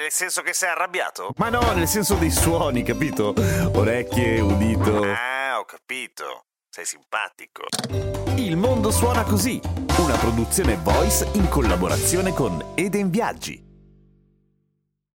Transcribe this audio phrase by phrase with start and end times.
[0.00, 1.34] Nel senso che sei arrabbiato?
[1.36, 3.34] Ma no, nel senso dei suoni, capito?
[3.74, 5.02] Orecchie, udito.
[5.02, 6.46] Ah, ho capito.
[6.70, 7.64] Sei simpatico.
[8.36, 9.60] Il mondo suona così,
[9.98, 13.62] una produzione voice in collaborazione con Eden Viaggi.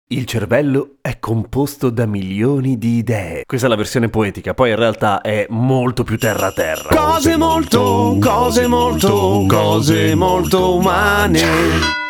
[0.10, 3.42] Il cervello è composto da milioni di idee.
[3.44, 6.96] Questa è la versione poetica, poi in realtà è molto più terra terra.
[6.96, 12.05] Cose molto, cose molto, cose molto umane.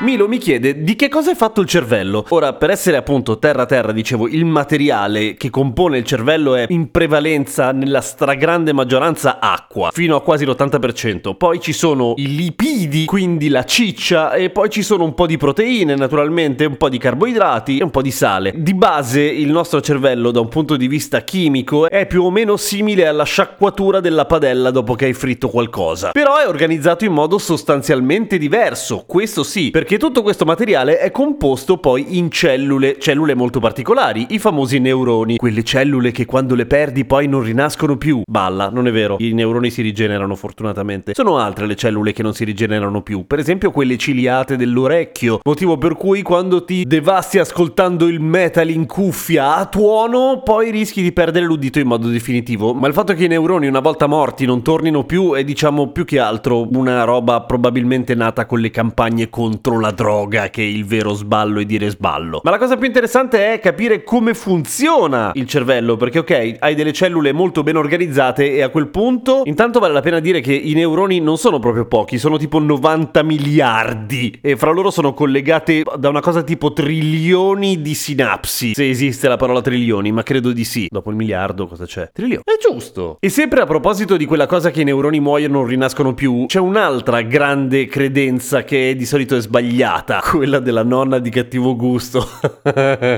[0.00, 2.22] Milo mi chiede di che cosa è fatto il cervello.
[2.28, 7.72] Ora, per essere appunto terra-terra, dicevo, il materiale che compone il cervello è in prevalenza,
[7.72, 11.34] nella stragrande maggioranza, acqua, fino a quasi l'80%.
[11.34, 15.38] Poi ci sono i lipidi, quindi la ciccia, e poi ci sono un po' di
[15.38, 18.52] proteine, naturalmente, un po' di carboidrati e un po' di sale.
[18.54, 22.58] Di base, il nostro cervello, da un punto di vista chimico, è più o meno
[22.58, 26.10] simile alla sciacquatura della padella dopo che hai fritto qualcosa.
[26.10, 31.12] Però è organizzato in modo sostanzialmente diverso, questo sì, perché perché tutto questo materiale è
[31.12, 36.66] composto poi in cellule, cellule molto particolari, i famosi neuroni, quelle cellule che quando le
[36.66, 38.22] perdi poi non rinascono più.
[38.28, 41.12] Balla, non è vero, i neuroni si rigenerano fortunatamente.
[41.14, 45.78] Sono altre le cellule che non si rigenerano più, per esempio quelle ciliate dell'orecchio, motivo
[45.78, 51.12] per cui quando ti devasti ascoltando il metal in cuffia a tuono, poi rischi di
[51.12, 52.74] perdere l'udito in modo definitivo.
[52.74, 56.04] Ma il fatto che i neuroni una volta morti non tornino più è diciamo più
[56.04, 61.12] che altro una roba probabilmente nata con le campagne contro la droga che il vero
[61.12, 62.40] sballo è dire sballo.
[62.42, 66.92] Ma la cosa più interessante è capire come funziona il cervello, perché ok, hai delle
[66.92, 70.72] cellule molto ben organizzate e a quel punto intanto vale la pena dire che i
[70.72, 76.08] neuroni non sono proprio pochi, sono tipo 90 miliardi e fra loro sono collegate da
[76.08, 80.86] una cosa tipo trilioni di sinapsi, se esiste la parola trilioni, ma credo di sì.
[80.90, 82.10] Dopo il miliardo cosa c'è?
[82.12, 82.42] Trilioni.
[82.44, 83.18] È giusto.
[83.20, 86.58] E sempre a proposito di quella cosa che i neuroni muoiono non rinascono più, c'è
[86.58, 92.20] un'altra grande credenza che di solito è sbagliata sbagliata, quella della nonna di cattivo gusto.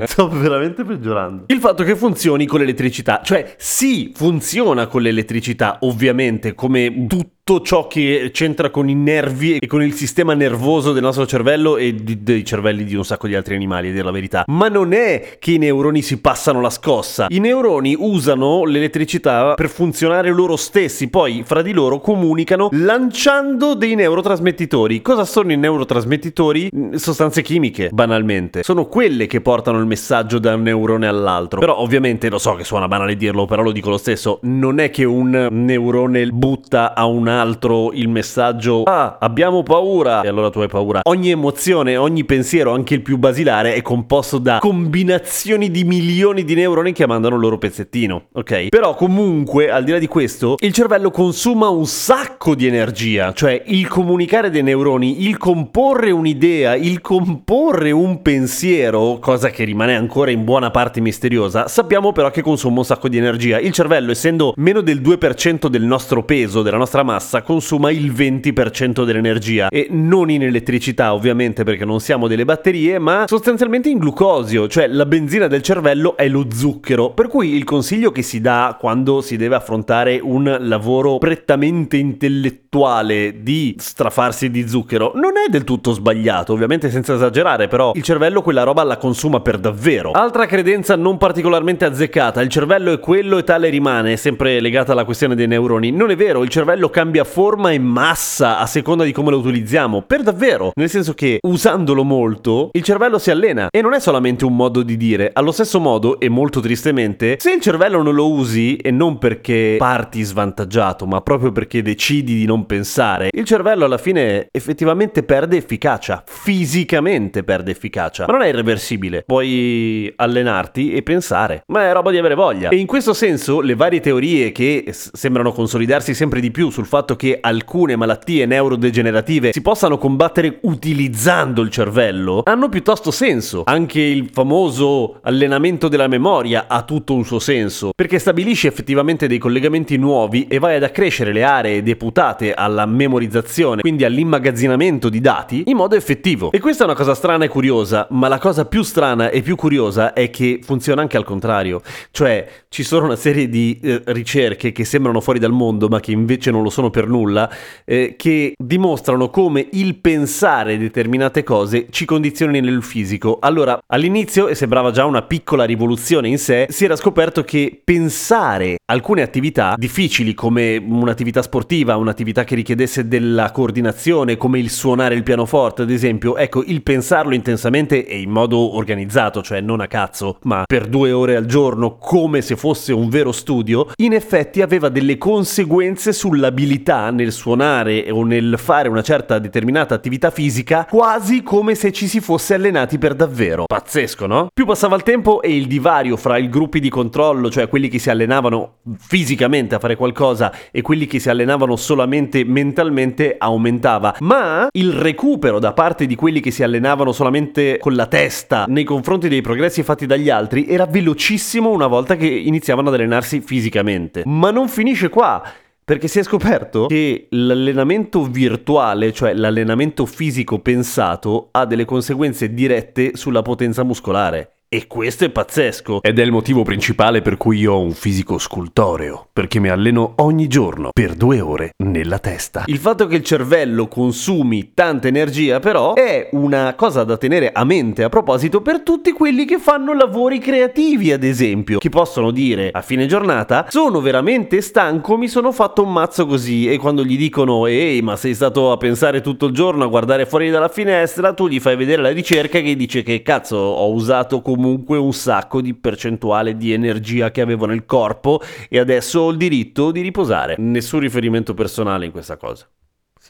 [0.07, 1.45] Sto veramente peggiorando.
[1.49, 7.63] Il fatto che funzioni con l'elettricità, cioè sì, funziona con l'elettricità, ovviamente, come tutto tutto
[7.63, 11.95] ciò che c'entra con i nervi e con il sistema nervoso del nostro cervello e
[11.95, 14.45] di, dei cervelli di un sacco di altri animali, a dire la verità.
[14.49, 17.29] Ma non è che i neuroni si passano la scossa.
[17.31, 23.95] I neuroni usano l'elettricità per funzionare loro stessi, poi fra di loro comunicano lanciando dei
[23.95, 25.01] neurotrasmettitori.
[25.01, 26.69] Cosa sono i neurotrasmettitori?
[26.77, 28.63] Mm, sostanze chimiche, banalmente.
[28.63, 31.61] Sono quelle che portano il messaggio da un neurone all'altro.
[31.61, 34.91] Però ovviamente lo so che suona banale dirlo, però lo dico lo stesso, non è
[34.91, 40.23] che un neurone butta a un altro il messaggio ah abbiamo paura.
[40.23, 41.01] E allora tu hai paura.
[41.05, 46.55] Ogni emozione ogni pensiero anche il più basilare è composto da combinazioni di milioni di
[46.55, 48.69] neuroni che mandano il loro pezzettino ok?
[48.69, 53.33] Però comunque al di là di questo il cervello consuma un sacco di energia.
[53.33, 59.97] Cioè il comunicare dei neuroni il comporre un'idea il comporre un pensiero cosa che rimane
[59.97, 63.59] ancora in buona parte misteriosa sappiamo però che consuma un sacco di energia.
[63.59, 68.11] Il cervello essendo meno del 2% del nostro peso della nostra massa massa consuma il
[68.11, 73.99] 20% dell'energia e non in elettricità ovviamente perché non siamo delle batterie ma sostanzialmente in
[73.99, 78.41] glucosio, cioè la benzina del cervello è lo zucchero, per cui il consiglio che si
[78.41, 85.51] dà quando si deve affrontare un lavoro prettamente intellettuale di strafarsi di zucchero non è
[85.51, 90.13] del tutto sbagliato, ovviamente senza esagerare, però il cervello quella roba la consuma per davvero.
[90.13, 95.05] Altra credenza non particolarmente azzeccata, il cervello è quello e tale rimane, sempre legata alla
[95.05, 95.91] questione dei neuroni.
[95.91, 99.39] Non è vero, il cervello cambia cambia forma e massa a seconda di come lo
[99.39, 103.69] utilizziamo, per davvero, nel senso che usandolo molto il cervello si allena.
[103.71, 107.53] E non è solamente un modo di dire, allo stesso modo e molto tristemente, se
[107.53, 112.45] il cervello non lo usi e non perché parti svantaggiato, ma proprio perché decidi di
[112.45, 118.49] non pensare, il cervello alla fine effettivamente perde efficacia, fisicamente perde efficacia, ma non è
[118.49, 122.69] irreversibile, puoi allenarti e pensare, ma è roba di avere voglia.
[122.69, 127.08] E in questo senso le varie teorie che sembrano consolidarsi sempre di più sul fatto
[127.09, 133.63] fatto che alcune malattie neurodegenerative si possano combattere utilizzando il cervello, hanno piuttosto senso.
[133.65, 139.39] Anche il famoso allenamento della memoria ha tutto un suo senso, perché stabilisce effettivamente dei
[139.39, 145.63] collegamenti nuovi e vai ad accrescere le aree deputate alla memorizzazione, quindi all'immagazzinamento di dati,
[145.67, 146.53] in modo effettivo.
[146.53, 149.57] E questa è una cosa strana e curiosa, ma la cosa più strana e più
[149.57, 151.81] curiosa è che funziona anche al contrario.
[152.11, 156.11] Cioè, ci sono una serie di eh, ricerche che sembrano fuori dal mondo, ma che
[156.11, 157.51] invece non lo sono per nulla,
[157.85, 163.39] eh, che dimostrano come il pensare determinate cose ci condizioni nel fisico.
[163.41, 168.77] Allora, all'inizio, e sembrava già una piccola rivoluzione in sé, si era scoperto che pensare
[168.91, 175.23] alcune attività difficili come un'attività sportiva, un'attività che richiedesse della coordinazione, come il suonare il
[175.23, 180.39] pianoforte, ad esempio, ecco, il pensarlo intensamente e in modo organizzato, cioè non a cazzo,
[180.43, 184.89] ma per due ore al giorno, come se fosse un vero studio, in effetti aveva
[184.89, 186.78] delle conseguenze sull'abilità
[187.11, 192.21] nel suonare o nel fare una certa determinata attività fisica, quasi come se ci si
[192.21, 193.65] fosse allenati per davvero.
[193.67, 194.49] Pazzesco, no?
[194.53, 197.99] Più passava il tempo e il divario fra i gruppi di controllo, cioè quelli che
[197.99, 204.17] si allenavano fisicamente a fare qualcosa e quelli che si allenavano solamente mentalmente, aumentava.
[204.21, 208.85] Ma il recupero da parte di quelli che si allenavano solamente con la testa nei
[208.85, 214.23] confronti dei progressi fatti dagli altri era velocissimo una volta che iniziavano ad allenarsi fisicamente.
[214.27, 215.43] Ma non finisce qua.
[215.89, 223.13] Perché si è scoperto che l'allenamento virtuale, cioè l'allenamento fisico pensato, ha delle conseguenze dirette
[223.17, 224.58] sulla potenza muscolare.
[224.71, 226.03] E questo è pazzesco.
[226.03, 229.29] Ed è il motivo principale per cui io ho un fisico scultoreo.
[229.33, 232.65] Perché mi alleno ogni giorno per due ore nella testa.
[232.67, 237.65] Il fatto che il cervello consumi tanta energia, però, è una cosa da tenere a
[237.65, 241.79] mente a proposito per tutti quelli che fanno lavori creativi, ad esempio.
[241.79, 246.71] Che possono dire a fine giornata: Sono veramente stanco, mi sono fatto un mazzo così.
[246.71, 250.27] E quando gli dicono: Ehi, ma sei stato a pensare tutto il giorno, a guardare
[250.27, 254.43] fuori dalla finestra, tu gli fai vedere la ricerca che dice che cazzo ho usato
[254.43, 259.31] come comunque un sacco di percentuale di energia che avevo nel corpo e adesso ho
[259.31, 260.57] il diritto di riposare.
[260.59, 262.67] Nessun riferimento personale in questa cosa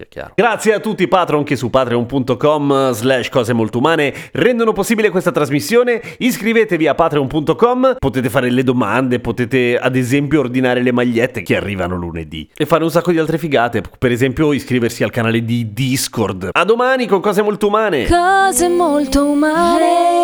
[0.07, 0.33] chiaro.
[0.37, 5.33] Grazie a tutti i patron che su patreon.com slash cose molto umane rendono possibile questa
[5.33, 6.01] trasmissione.
[6.19, 11.97] Iscrivetevi a patreon.com, potete fare le domande, potete ad esempio ordinare le magliette che arrivano
[11.97, 16.51] lunedì e fare un sacco di altre figate, per esempio iscriversi al canale di Discord.
[16.53, 18.07] A domani con cose molto umane.
[18.07, 20.18] Cose molto umane.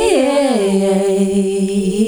[0.00, 1.99] yeah.